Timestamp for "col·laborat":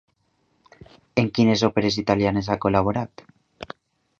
2.65-3.25